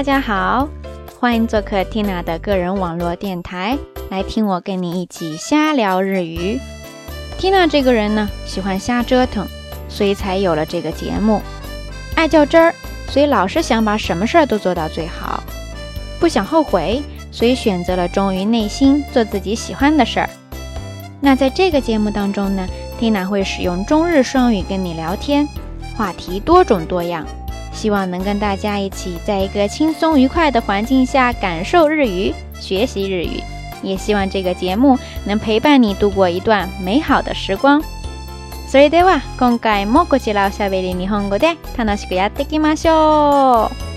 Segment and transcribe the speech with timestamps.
[0.00, 0.66] 大家好，
[1.20, 3.76] 欢迎做客 Tina 的个人网络电台，
[4.10, 6.58] 来听我跟你一起瞎聊日语。
[7.38, 9.46] Tina 这个人呢，喜欢瞎折腾，
[9.90, 11.42] 所以才有了这个节目；
[12.16, 12.74] 爱较真儿，
[13.10, 15.42] 所以老是想把什么事儿都做到最好；
[16.18, 20.30] 不想后悔，所以选择了忠于内心，做自己喜欢的事儿。
[21.20, 22.66] 那在这个节目当中呢
[22.98, 25.46] ，Tina 会使用中日双语跟你聊天，
[25.94, 27.26] 话题多种多样。
[27.72, 33.40] 希望能跟大家一起，在一个轻松愉快的环境下感受日语、学习日语，
[33.82, 37.82] 也希望这个节目能陪伴你度过一段美好的时光。
[38.68, 43.89] それでは、今回もこちらをしゃべり日本語で楽しくやっていきましょう。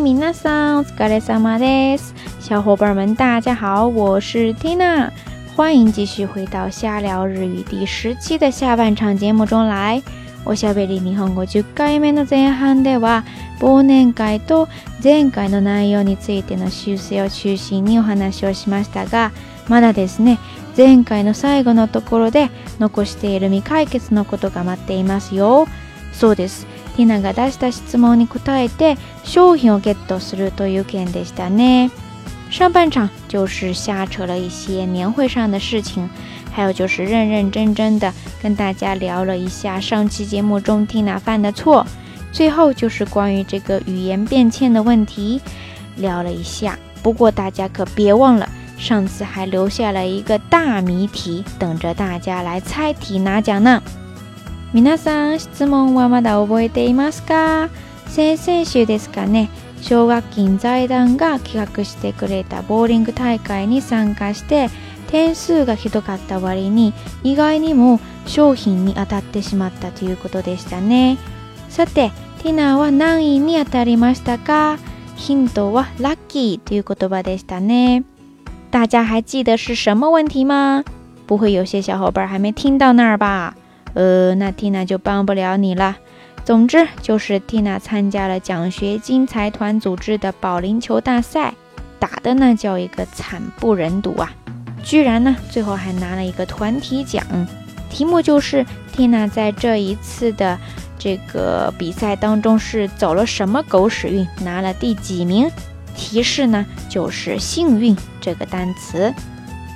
[0.00, 2.14] 皆さん、お疲れ様です。
[2.40, 5.10] 小伙伴们，大家好，我是 Tina，
[5.56, 10.00] 欢迎继续回到瞎聊日语第十期的下半场节目中来。
[10.44, 13.24] おしゃべり日本語10回目の前半では、
[13.60, 14.68] 忘年会と
[15.02, 19.32] 前回の内容についての修正を中心にお話をしましたが、
[19.68, 20.38] まだですね、
[20.76, 25.66] 前回の最後のところで残している未解決のことが待っていますよ。
[26.12, 26.77] そうです。
[26.98, 31.92] 蒂娜が出した質問に答えて商品をゲットするという券でしたね。
[32.50, 36.10] 上半场就是瞎扯了一些年会上的事情，
[36.52, 41.86] 还有就是认认真真的跟大家聊了一下上期节目中 n 娜犯的错，
[42.32, 45.40] 最后就是关于这个语言变迁的问题
[45.96, 46.76] 聊了一下。
[47.00, 53.80] 不过大家可别忘了，上次还留下了一个大谜题等着大家来猜题拿奖呢。
[54.74, 57.70] 皆さん質問はまだ覚えていますか
[58.08, 59.48] 先々週ですかね
[59.80, 64.68] 奨学金財団が企画してくれたボーリング大会に参加して
[65.08, 71.16] 点数がひどかった割に意外にも商品に当たってしまったということでしたね
[71.70, 72.10] さて
[72.42, 74.78] ティナは何位に当たりましたか
[75.16, 78.04] ヒントはラッキーという言葉でしたね
[78.70, 80.84] 大家还记得是什么问题吗？
[81.26, 83.54] 不会有些小伙伴还没听到那儿吧？
[83.98, 85.96] 呃，那蒂娜就帮不了你了。
[86.44, 91.52] 总之就是蒂娜参加了奖学金财团组织的保龄球大赛，
[91.98, 94.32] 打的那叫一个惨不忍睹啊！
[94.84, 97.24] 居然呢，最后还拿了一个团体奖。
[97.90, 98.64] 题目就是
[98.96, 100.56] 蒂娜在这一次的
[100.96, 105.50] 这个比赛当中是走了什么狗屎运，拿了第几名？
[105.96, 109.12] 提示呢就是“幸运”这个单词。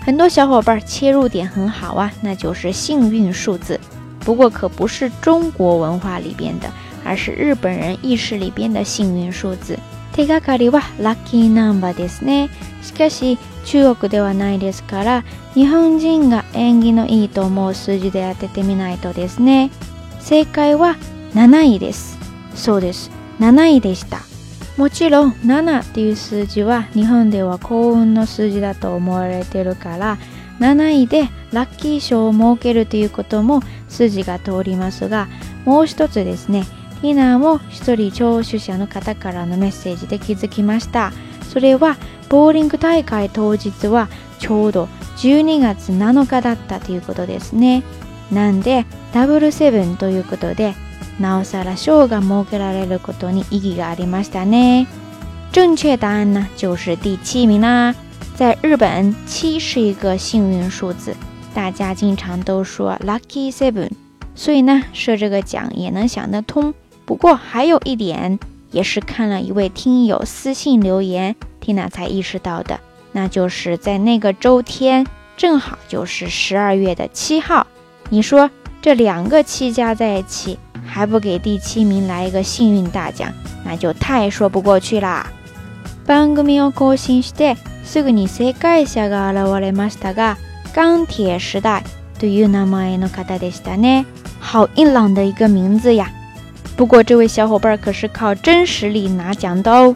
[0.05, 3.81] 很多小伙伴切入点很好啊，那就是幸运数字。
[4.25, 6.69] 不过可不是中国文化里边的，
[7.05, 9.79] 而是日本人意识里边的幸运数字。
[10.15, 12.49] 手がかりはラッキーナンバーですね。
[12.83, 15.25] しかし中国ではないですから、
[15.55, 19.71] 日本人が縁起のいいと思う数字で当ててみないとですね。
[20.21, 20.97] 正解は
[21.35, 22.19] 7位です。
[22.55, 23.11] そうです。
[23.41, 24.19] 7位でした。
[24.77, 30.19] もちろん7っていう数字は日本では幸運の数字だと思われてるから
[30.59, 35.29] 7位でラッキー賞を設けるということも筋が通りますが
[35.65, 36.65] もう一つですね
[37.03, 41.13] ティナーも一人聴取者の方からのメッセージで気づきました
[41.51, 41.97] それは
[42.29, 44.09] ボーリング大会当日は
[44.39, 44.85] ちょうど
[45.19, 47.83] 12月7日だったということですね
[48.31, 50.75] なんでダブルセブンということで
[51.21, 54.89] なおさら賞が設けられることに意義がありましたね
[55.53, 58.12] 正确答案呢就是第七名啦。
[58.35, 61.15] 在日本，七是一个幸运数字，
[61.53, 63.91] 大家经常都说 lucky seven，
[64.35, 66.73] 所以呢，设这个奖也能想得通。
[67.05, 68.39] 不过还有一点，
[68.71, 72.81] 也是看了一位听友私信留言，缇娜才意识到的，
[73.13, 75.07] 那就是在那个周天，
[75.37, 77.67] 正好就是十二月的七号。
[78.09, 78.51] 你说
[78.81, 83.31] 这两个七加在一起，还不给第七名来一个幸运大奖，
[83.63, 85.27] 那就太说不过去了。
[86.07, 90.37] 番組を更新してすぐに正解者が現れましたが、
[90.75, 91.31] g a n t
[91.69, 91.85] i
[92.19, 94.07] という名前の方でしたね。
[94.41, 96.11] 好硬朗的一个名字呀！
[96.77, 99.95] 不过这位小伙伴可是靠真实力拿奖的哦。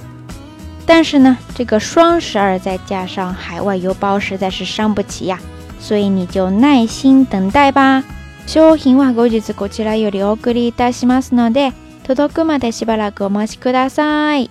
[0.85, 5.39] 但是呢，这个双十二再加上海外邮包，实在是伤不起呀。
[5.81, 8.05] 所以你就耐心等待吧。
[8.49, 11.73] ご迷惑をおかけしておりますので、
[12.05, 14.51] 届くまでしばらくお待ちください。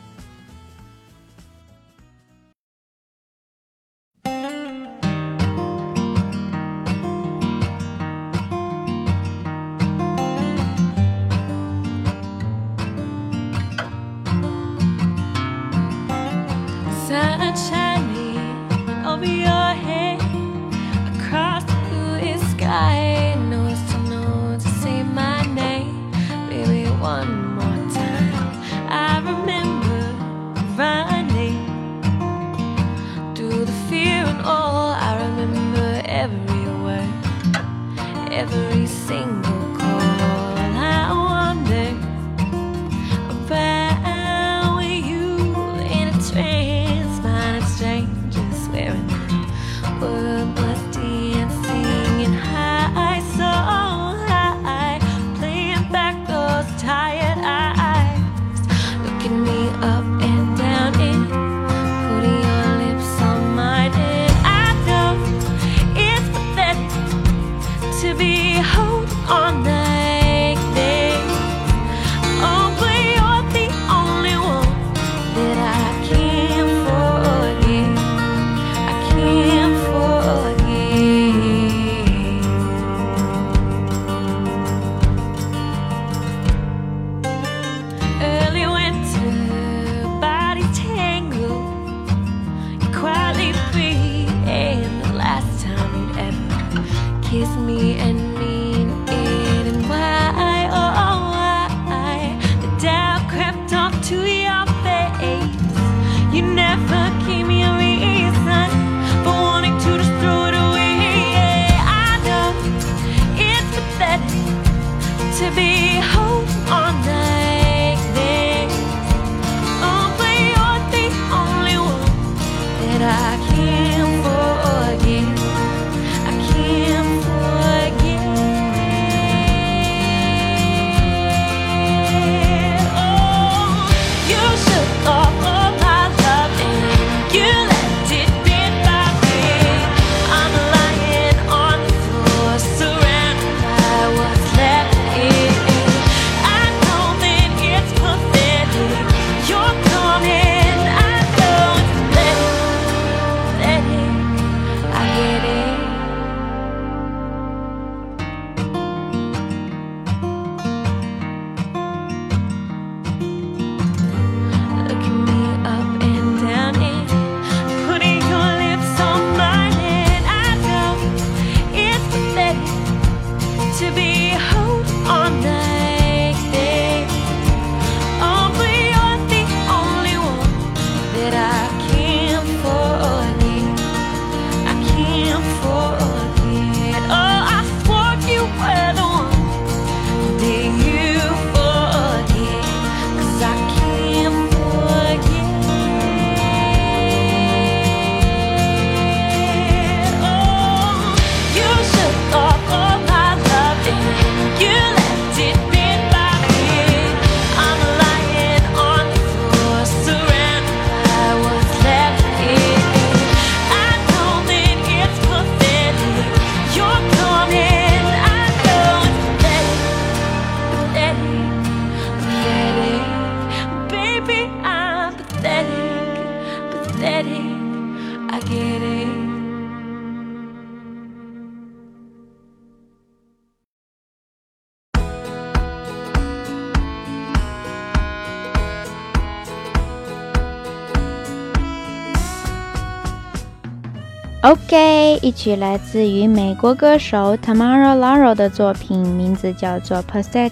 [244.48, 250.52] OK，一曲来自于美国歌手 Tamara Laro 的作品，名字叫做《Pathetic》。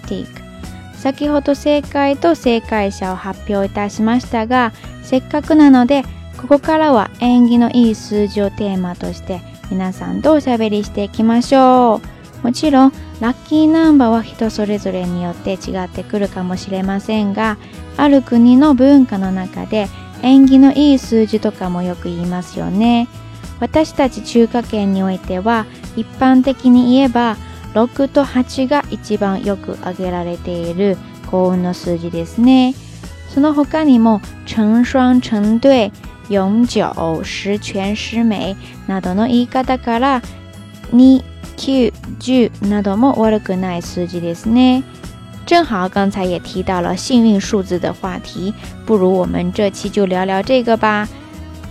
[1.00, 4.72] 先ほど正解と正解者を発表いたしましたが、
[5.04, 6.02] せっかくなので、
[6.36, 12.00] ここからは縁起のいい数字をテーマとして皆さんとおしゃべりしていきましょ
[12.42, 12.44] う。
[12.44, 17.58] もちろん、ラッキーナンバーは人それぞれによって違ってくるかもしれませんが、
[17.96, 19.86] ある国の文化の中で
[20.20, 23.06] 縁起のいい数字とかもよく言いますよね。
[23.64, 25.64] 私たち中華圏においては
[25.96, 27.38] 一般的に言えば
[27.72, 30.98] 6と8が一番よく挙げられている
[31.30, 32.74] 幸運の数字ですね。
[33.32, 35.90] その他にも成双成对、
[36.28, 37.22] 永九十
[37.72, 38.54] 全十美
[38.86, 40.20] などの言い方から
[40.94, 41.22] 2、
[41.56, 44.84] 9、10なども悪くない数字ですね。
[45.46, 48.52] 正好刚才也提到了幸运数字的话题，
[48.84, 51.08] 不如我们这期就聊聊这个吧。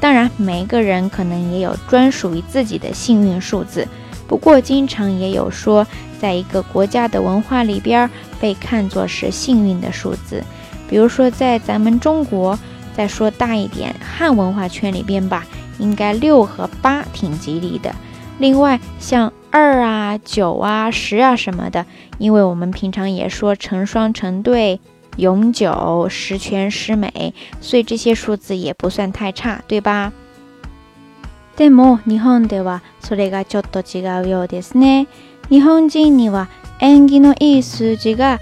[0.03, 3.87] 当然，每个人可能也有专属于自己的幸运数字，
[4.27, 5.87] 不过经常也有说，
[6.19, 10.43] 在一个国家的文化里边被看作是幸运的数字。
[10.89, 12.59] 比如说，在咱们中国，
[12.93, 15.45] 再说大一点，汉文化圈里边吧，
[15.79, 17.95] 应该六和八挺吉利的。
[18.39, 21.85] 另外，像二啊、九啊、十啊什么的，
[22.17, 24.81] 因为我们平常也说成双成对。
[25.17, 30.11] 永久、十全十美，所以这些数字也不算太差，对吧？
[31.55, 35.07] でも日本ではそれがちょっと違うようですね。
[35.49, 36.47] 日本人には
[36.79, 38.39] 縁起のいい数字が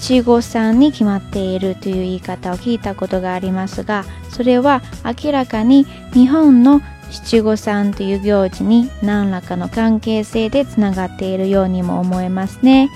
[0.00, 4.80] 七五三に決まっているという言い方を聞いたことがありますが、それは
[5.24, 12.90] 明らかに日本の七五三という行事に何らかの関係性でつながっているようにも思えますね。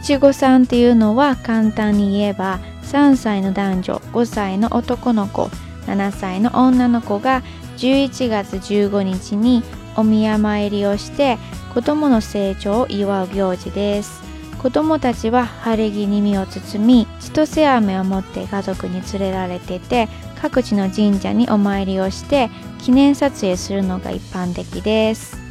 [0.00, 5.50] 七五三っていうのは簡単に言えば3歳の男女5歳の男の子
[5.86, 7.42] 7歳の女の子が
[7.76, 9.62] 11月15日に
[9.96, 11.36] お宮参りをして
[11.74, 14.22] 子供の成長を祝う行事です
[14.62, 20.08] 子供たちは晴れ着に身を包み千歳飴を持って家族に連れられてて
[20.40, 22.48] 各地の神社にお参りをして
[22.80, 25.41] 記念撮影するのが一般的です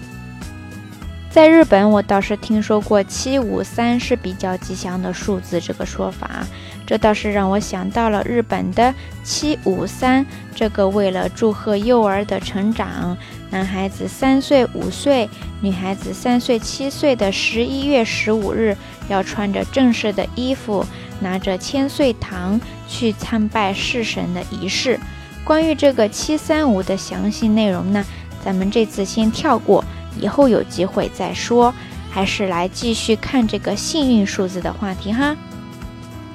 [1.31, 6.45] 在日本，我倒是听说过七五三是比较吉祥的数字这个说法，
[6.85, 10.25] 这倒是让我想到了日本的七五三。
[10.53, 13.17] 这个为了祝贺幼儿的成长，
[13.49, 15.29] 男孩子三岁五岁，
[15.61, 18.75] 女孩子三岁七岁的十一月十五日，
[19.07, 20.85] 要穿着正式的衣服，
[21.21, 22.59] 拿着千岁糖
[22.89, 24.99] 去参拜式神的仪式。
[25.45, 28.03] 关于这个七三五的详细内容呢，
[28.43, 29.81] 咱们这次先跳过。
[30.19, 31.73] 以后有机会再说。
[32.13, 35.37] 还是来继续看这个幸運数字的话题哈。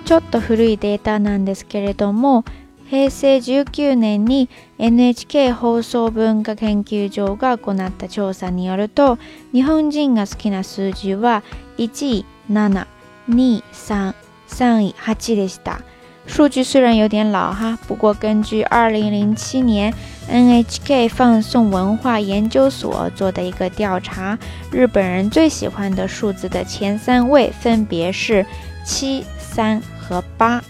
[0.06, 2.46] ちょっと古いデータなんですけれども、
[2.88, 9.18] 平成19年に NHK 放送文化研究所が行った調査によると、
[9.52, 11.42] 日本人が好きな数字は
[11.76, 12.86] 1位7、
[13.28, 14.14] 2位3、
[14.48, 15.82] 3位8でした。
[16.26, 19.92] 数据虽然有点老哈，不过根据2007年
[20.28, 24.36] NHK 放送文化研究所做的一个调查，
[24.72, 28.44] 日本人最喜欢的数字的前三位分别是
[28.84, 30.62] 七、三和八。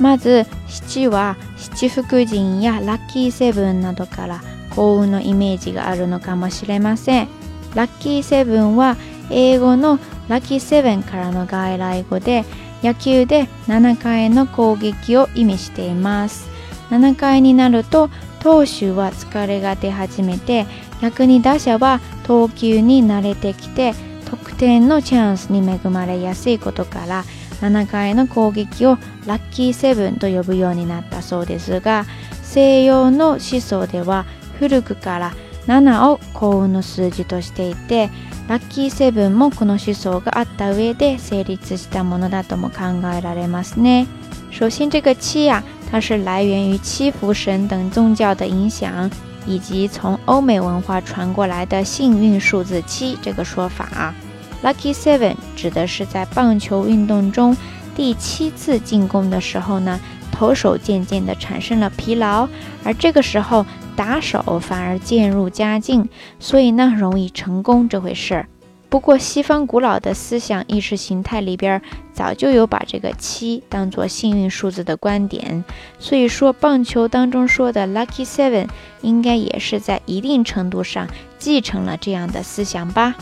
[0.00, 4.40] まず七は七福神やラッキーセブンなどから
[4.70, 7.28] 幸運のイメージがあるのかもしれません。
[7.74, 8.96] ラッキーセブンは
[9.30, 12.44] 英語のラッキーセブンからの外来語で
[12.82, 16.46] 野球で7回の攻撃を意味しています。
[16.90, 18.10] 7回になると
[18.46, 20.66] 投手は疲れが出始めて
[21.02, 23.92] 逆に打者は投球に慣れてきて
[24.30, 27.24] 得点のチャンスに恵まれやすいことから
[27.60, 32.04] 7回の攻撃をラッキーセブンと呼ぶようになったそうですが
[32.44, 34.26] 西洋の思想では
[34.60, 35.32] 古くから
[35.66, 38.10] 7を幸運の数字としていて
[38.46, 42.76] ラッキーセブンもこの思想があった上で成立したものだとも考
[43.12, 44.06] えられますね。
[44.50, 49.10] 首先，这个七呀，它是来源于七福神等宗教的影响，
[49.46, 54.14] 以及从欧美文化传过来的幸运数字七这个说法啊。
[54.62, 57.56] Lucky seven 指的是在棒球运动中，
[57.94, 60.00] 第七次进攻的时候呢，
[60.32, 62.48] 投手渐渐地产生了疲劳，
[62.84, 68.48] 而这个时候打手反而渐入佳境，所以呢，容易成功这回事儿。
[68.88, 75.64] 不过，西方古老的思想意识形态里边早就有把这个七当做幸运数字的观点，
[75.98, 78.68] 所以说棒球当中说的 Lucky Seven
[79.02, 83.14] 应该也是在一定程度上继承了这样的思想吧。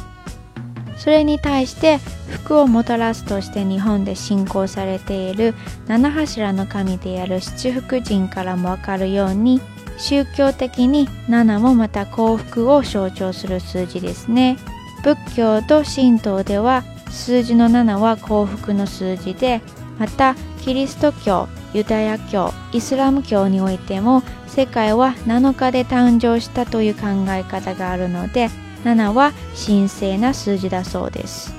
[0.96, 1.98] それに対して、
[2.46, 5.54] 福をもたらすとして日本で信仰されている
[5.88, 9.60] 七柱の神である七福神からもわかるように、
[9.98, 14.56] 宗教的に7もまた幸福を象徴する数字ですね。
[15.04, 19.60] 仏教と神道では数字の7は幸福の数字で
[19.98, 28.48] またキリスト教ユダヤ教イスラム教においても世界は7日で誕生したという考え方があるので
[28.84, 29.34] 7は
[29.66, 31.52] 神聖な数字だそうです。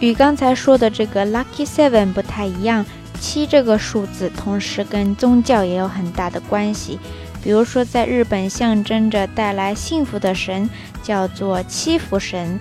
[0.00, 2.84] 与刚才说的这个 Lucky Seven 不太一样，
[3.20, 6.98] 七这个数字同时跟宗教也有很大的关系。
[7.42, 10.68] 比如说，在日本象征着带来幸福的神
[11.02, 12.58] 叫做七福神，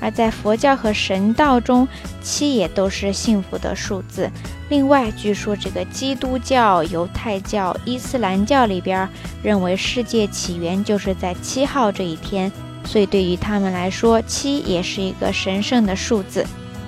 [0.00, 1.86] 而在佛教和神道中，
[2.22, 4.30] 七也都是幸福的数字。
[4.70, 9.06] 另外，据说这个基督教、犹太教、伊斯兰教里边
[9.42, 12.50] 认为世界起源就是在七号这一天，
[12.86, 16.46] 所以对于他们来说，七也是一个神圣的数字。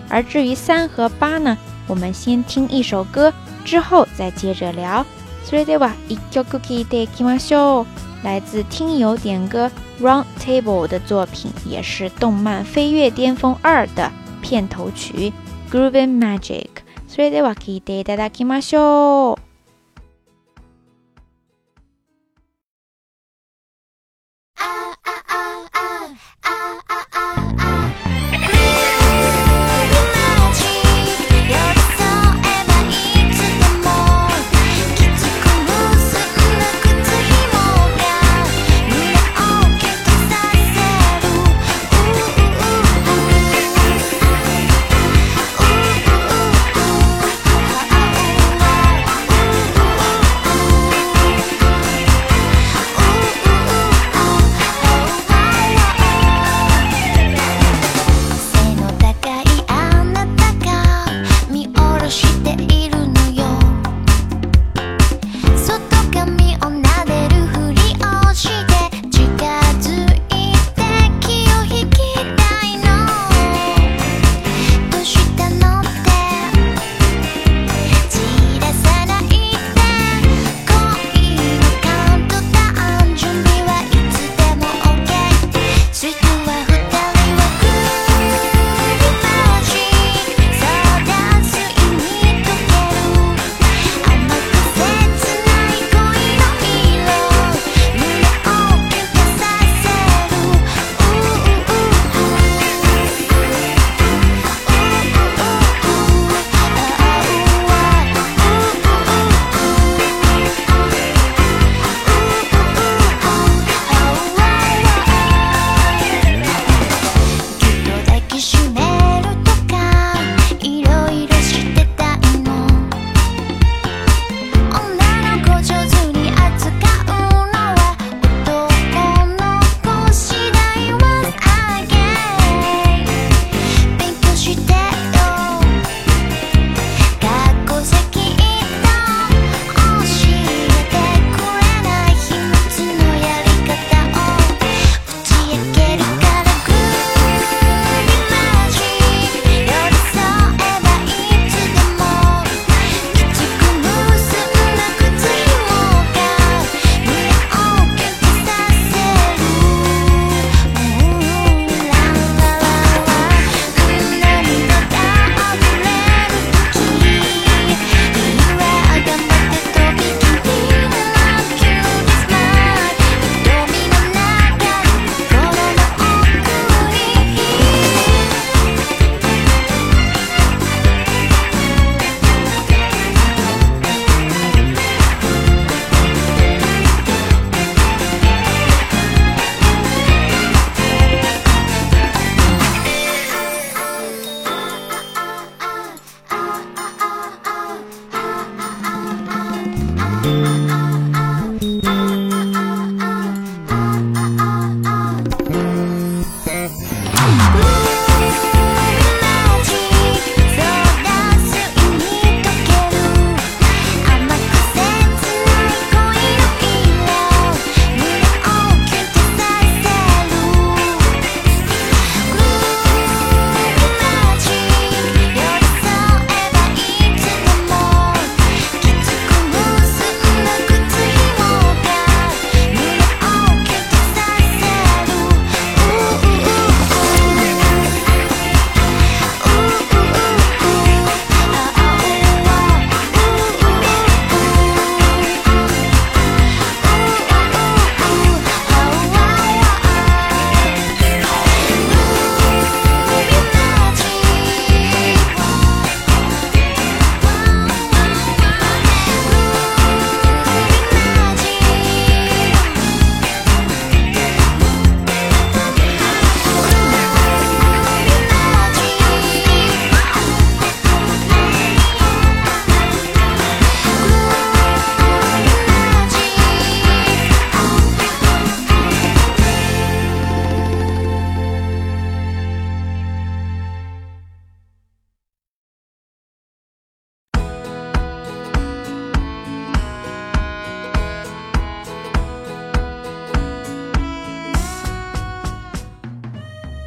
[0.09, 3.31] 而至于三和八呢，我们先听一首歌，
[3.67, 5.05] 之后再接着聊。
[5.45, 7.87] それでは一曲 Cooky ましょう。
[8.25, 9.71] 来自听友点歌
[10.01, 14.11] Round Table 的作品，也是动漫《飞跃巅峰二》的
[14.41, 15.33] 片头曲
[15.71, 16.67] Grooving Magic。
[17.07, 19.37] 所以的话，可以再打打听嘛秀。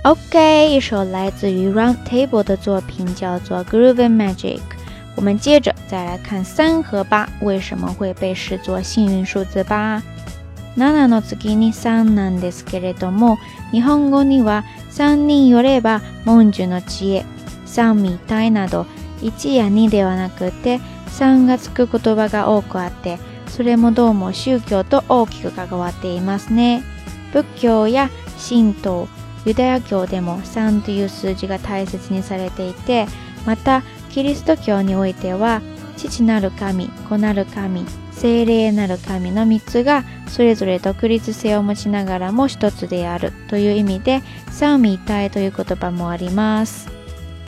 [0.10, 4.56] OK，一首来自于 Round Table 的作品叫做《Groovin' Magic》。
[5.16, 10.02] 我们接着再来看三和八为什么会被视作幸運数字八。
[10.78, 13.38] 7の次に3なんですけれども、
[13.74, 17.26] 日本語には3によれば文殊の知恵、
[17.66, 18.86] 3みたいなど
[19.22, 20.80] 1や2ではなくて
[21.20, 26.82] 3がつく言葉が多くあって、それもどうも宗教と大きく関わっていますね。
[27.34, 28.10] 仏教や
[28.50, 29.10] 神道、
[29.48, 33.08] ユダヤ教でも3という数字が大切にされていて
[33.46, 33.82] また
[34.12, 35.62] キリスト教においては
[35.96, 46.90] 父なる神子なる神精霊なる神の3つがそれぞれ独立性を持ちながらも1つであるという意味で三位一体という言葉もあります。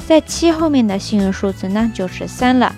[0.07, 2.71] 在七后面的幸運数字呢就是三了。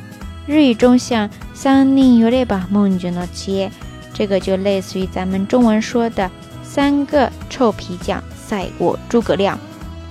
[0.47, 3.71] 日语中像三人よれば梦中の知恵，
[4.13, 6.29] 这个就类似于咱们中文说的
[6.63, 8.21] 三个臭皮匠。
[8.51, 9.57] 赛过诸葛亮，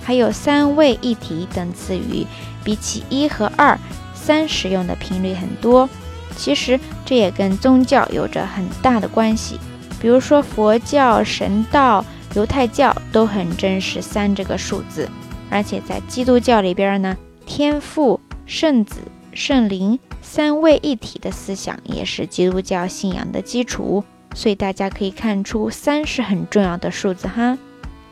[0.03, 2.25] 还有三位一体等词语，
[2.63, 3.77] 比起一和二
[4.15, 5.87] 三使用的频率很多。
[6.35, 9.59] 其实这也跟宗教有着很大的关系，
[10.01, 15.07] 比如说佛教、神道、犹太教都很珍视三这个数字，
[15.51, 18.95] 而且在基督教里边呢，天父、圣子、
[19.35, 24.03] 圣灵三位一体的思想也是基督教信仰的基础。
[24.33, 27.59] 所以大家可以看出，三是很重要的数字哈。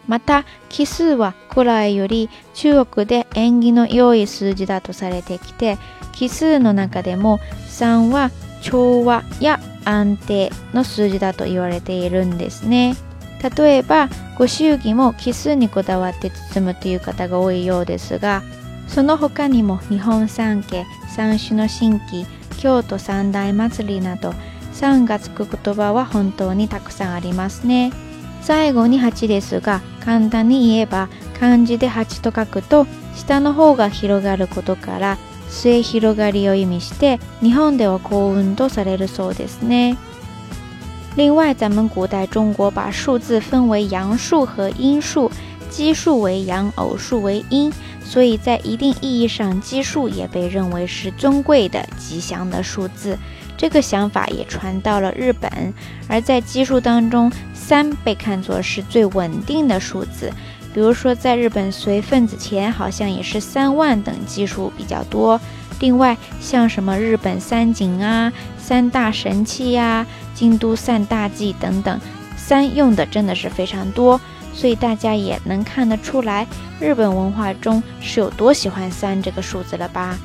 [0.09, 5.77] また奇数は古来より中国で縁起の良い数字だとされてきて
[6.13, 7.37] 奇数の中でも
[7.69, 8.31] 3は
[8.63, 12.95] 調和や安定の数字だと言われているんですね
[13.55, 18.41] 例えばご祝儀も奇数にこだわって包むという方が多いようですが
[18.87, 22.27] その他にも日本三家三種の神器
[22.59, 24.33] 京都三大祭りなど
[24.73, 27.91] 3がつく言葉は本当にたくさんありますね。
[28.41, 35.17] 最後に8ですが簡単に言えば漢字で8と書くと下の方が広がることから
[35.49, 39.97] 末広がりを意味して日本では幸運とされるそうですね。
[41.17, 45.27] 另外，咱们古代中国把数字分为阳数和阴数，
[45.71, 47.69] 奇数为阳，偶数为阴。
[48.09, 53.15] 所以在一定意义上，奇数也被认为是尊贵的、吉祥的数字。
[53.55, 55.47] 这个想法也传到了日本。
[56.07, 60.33] 而在奇数当中，三被看作是最稳定的数字。
[60.73, 65.39] 比如说，在日本随份子钱好像也是三万等奇数比较多。
[65.79, 71.99] 另外，像什么日本三井啊、三大神器呀、京都三大祭等等，
[72.35, 74.19] 三用的真的是非常多。
[74.53, 76.45] 所以大家也能看得出来，
[76.79, 80.17] 日本文化中是有多喜欢三这个数字了吧？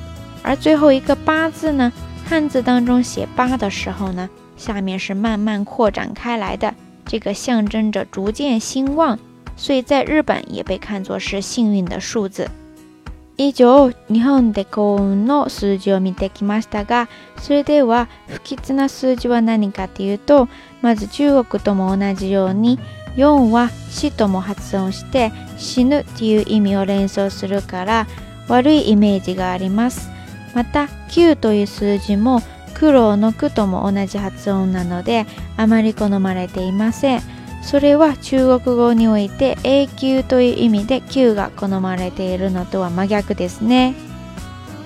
[0.43, 1.93] 而最后一个八字呢，
[2.27, 6.75] 汉字当中写八的时候呢，下面是慢慢扩展开来的，
[7.07, 9.19] 这个象征着逐渐兴旺，
[9.57, 12.49] 所以在日本也被看作是幸运的数字。
[13.37, 17.09] 以上、日本で幸運の数字を見てきましたが、
[17.39, 20.47] それでは不吉な数字は何かというと、
[20.81, 22.79] まず中国とも同じように。
[23.17, 28.07] 4は死とも発音して死ぬっていう意味を連想するから
[28.49, 30.11] 悪いイメージがあります。
[30.55, 32.41] また9という数字も
[32.75, 37.23] 苦労の苦とも同じ発音なのであまり好まれていません。
[37.63, 43.95] それは中国語において永久という意味で9が好まれているのとは真逆ですね。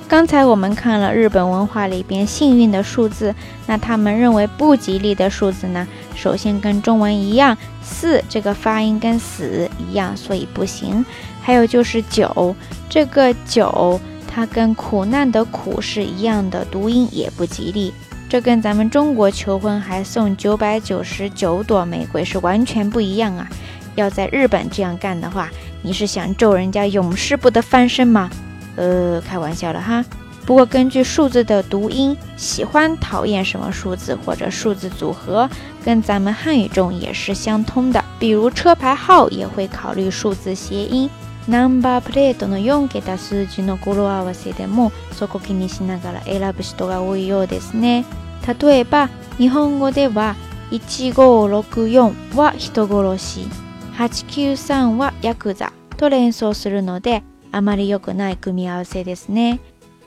[0.09, 3.35] 刚才我们看了日本文化里边幸运的数字，
[3.67, 5.87] 那他们认为不吉利的数字呢？
[6.17, 11.05] 首先跟中文一样，四这个发音跟死一样，所以不行。
[11.43, 12.57] 还有就是九，
[12.89, 17.93] 这个九它跟苦难的苦是一样的读音，也不吉利。
[18.31, 23.47] 这跟咱们中国求婚还送九百九十九朵玫瑰是完全不一样啊！
[23.95, 25.51] 要在日本这样干的话，
[25.83, 28.31] 你是想咒人家永世不得翻身吗？
[28.79, 30.03] 呃，开玩笑了哈。
[30.47, 35.51] 不过根据数字的读音，喜欢、讨厌什么数字或者数字组合，
[35.85, 38.03] 跟咱们汉语中也是相通的。
[38.21, 41.11] 比如车牌号也会考虑数字谐音。
[41.47, 48.05] Number plate の用が大好の古露アワセでも、そこ気にしながら選ぶ人が多いようですね。
[48.47, 50.37] 例えば、日本語では
[50.73, 53.49] 1564は人殺し、
[53.97, 57.23] 893はヤクザと連想するので。
[57.51, 59.59] 阿玛尼有个奈，估计要说的是呢。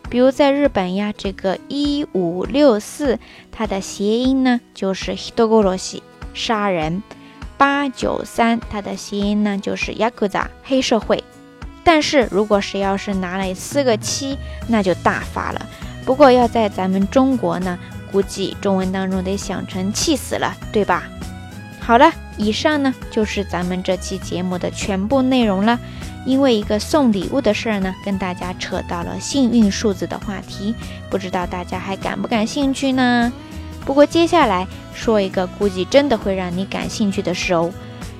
[0.09, 3.17] 比如在日本呀，这个一五六四，
[3.51, 6.01] 它的谐音呢就是 “hitogoshi”
[6.33, 7.01] 杀人。
[7.57, 11.23] 八九三，它的谐音呢就是 “yakuza” 黑社会。
[11.83, 15.65] 但是如果谁要是拿来四个七，那就大发了。
[16.05, 17.77] 不过要在咱们中国呢，
[18.11, 21.03] 估计中文当中得想成“气死了”，对吧？
[21.79, 25.79] 好了，以上呢就是咱们这期节目的全部内容了。
[26.25, 30.75] 因为一个送礼物的事儿呢，跟大家扯到了幸运数字的话题，
[31.09, 33.31] 不知道大家还感不感兴趣呢？
[33.85, 37.71] 不过接下来说一个估计真的会让你感兴趣的事哦。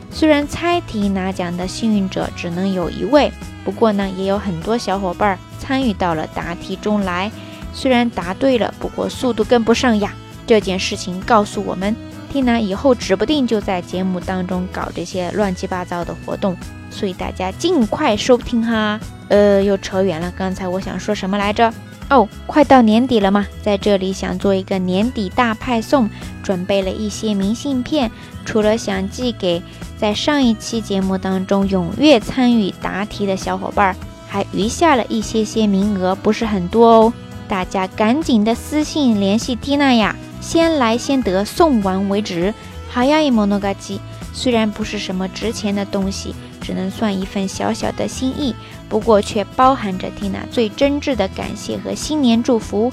[0.09, 3.31] 虽然猜题拿奖的幸运者只能有一位，
[3.63, 7.31] 不过呢，也有很多小伙伴参与到了答题中来。
[7.73, 10.13] 虽然答对了，不过速度跟不上呀。
[10.47, 11.95] 这件事情告诉我们，
[12.33, 16.57] 听娜以后指不定就在节目当中搞这些乱七八糟的活动。
[16.91, 18.99] 所以大家尽快收听哈。
[19.29, 20.31] 呃，又扯远了。
[20.37, 21.73] 刚才我想说什么来着？
[22.09, 26.09] 哦，快到年底了嘛，在这里想做一个年底大派送，
[26.43, 28.11] 准备了一些明信片，
[28.45, 29.61] 除了想寄给
[29.97, 33.95] 在上一期节目当中踊跃参与答题的小伙伴，
[34.27, 37.13] 还余下了一些些名额，不是很多哦。
[37.47, 42.53] 大家赶紧的私信联系蒂娜呀，先来先得，送完为止。
[42.89, 44.01] 好呀，伊莫诺嘎吉。
[44.33, 46.35] 虽然不是什么值钱的东西。
[46.61, 48.55] 只能算一份小小的心意，
[48.87, 52.91] 不过却包含着蒂娜最真挚的感谢和新年祝福。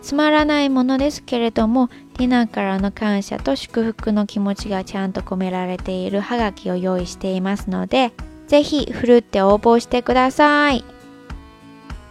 [0.00, 8.12] スマラナイモのですけれども、ティナからの感謝と祝福の気持ちがちゃんと込められているハガキを用意していますので、
[8.46, 10.84] ぜひフルで応募してください。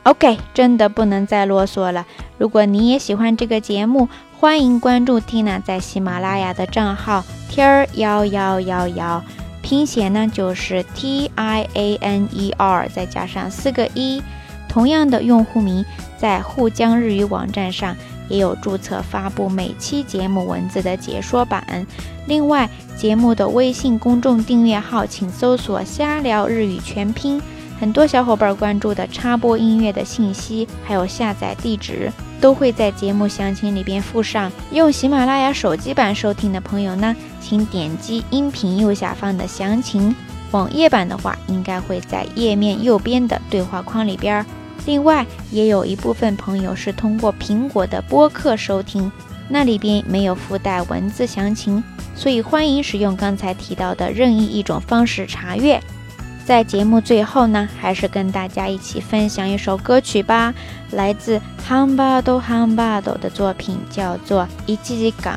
[0.03, 2.05] OK，真的不能再啰嗦了。
[2.37, 4.07] 如果你也喜欢这个节目，
[4.39, 9.23] 欢迎关注蒂娜在喜马拉雅的账号天儿幺幺幺幺。
[9.67, 14.23] 拼写呢就是 T I A N E R，再加上四个 E。
[14.69, 15.84] 同样的用户名
[16.17, 17.93] 在沪江日语网站上
[18.30, 21.86] 也有注册发布每期节目文字的解说版。
[22.27, 27.41] 另外，节目的微信公众订阅号请搜索“瞎聊日语全拼”，
[27.77, 32.10] 很多小伙伴关注的插播音乐的信息还有下载地址。
[32.39, 34.52] 都会在节目详情里边附上。
[34.71, 40.13] 用喜马拉雅手机版收听的朋友呢，请点击音频右下方的详情。
[40.52, 44.45] 网页版的话，应该会在页面右边的对话框里边。
[44.86, 49.12] 另外，也有一部分朋友是通过苹果的播客收听，
[49.50, 51.84] 那里边没有附带文字详情，
[52.15, 55.82] 所以欢迎使用刚才提到的任意一种方式查阅。
[56.47, 60.53] 在节目最后呢，还是跟大家一起分享一首歌曲吧，
[60.91, 65.36] 来自 h u m b o d t h u m b o d t 的作品，叫做《一季港》。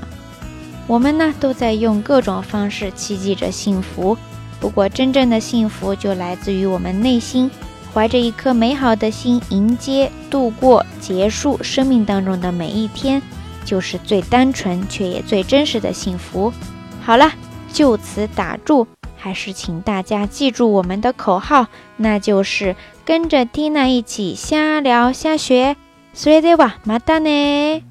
[0.86, 4.16] 我们呢都在用各种方式祈冀着幸福，
[4.60, 7.50] 不过真正的幸福就来自于我们内心，
[7.92, 13.20] 怀着一颗美好的心，迎接、度过、结束生命当中的每一天，
[13.64, 16.52] 就是最单纯却也最真实的幸福。
[17.02, 17.32] 好了，
[17.72, 18.86] 就此打住。
[19.22, 21.66] 还是请大家记住我们的口号，
[21.98, 25.76] 那就是跟着蒂娜一起瞎聊瞎学。
[26.16, 27.84] Srediva，马丹内。